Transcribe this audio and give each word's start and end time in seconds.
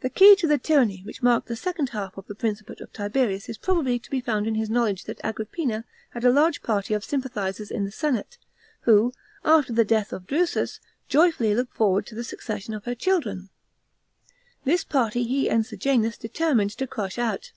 The 0.00 0.08
key 0.08 0.34
to 0.36 0.46
the 0.46 0.56
tyranny 0.56 1.02
which 1.04 1.22
marked 1.22 1.48
the 1.48 1.54
second 1.54 1.90
half 1.90 2.16
of 2.16 2.26
the 2.28 2.34
principal 2.34 2.76
of 2.80 2.90
Tiberius 2.94 3.46
is 3.50 3.58
probably 3.58 3.98
to 3.98 4.10
be 4.10 4.22
found 4.22 4.46
in 4.46 4.54
his 4.54 4.70
knowledge 4.70 5.04
that 5.04 5.20
Agrippina 5.22 5.84
had 6.14 6.24
a 6.24 6.30
large 6.32 6.62
party 6.62 6.94
of 6.94 7.04
sympathisers 7.04 7.70
in 7.70 7.84
the 7.84 7.90
senate, 7.92 8.38
who, 8.80 9.12
after 9.44 9.74
the 9.74 9.84
death 9.84 10.14
of 10.14 10.26
Drusus, 10.26 10.80
joyfully 11.10 11.54
looked 11.54 11.74
forward 11.74 12.06
to 12.06 12.14
the 12.14 12.24
succession 12.24 12.72
of 12.72 12.86
her 12.86 12.94
children. 12.94 13.50
This 14.64 14.82
party 14.82 15.24
he 15.24 15.50
and 15.50 15.66
Sejanus 15.66 16.16
determined 16.16 16.70
to 16.78 16.86
crush 16.86 17.18
out. 17.18 17.52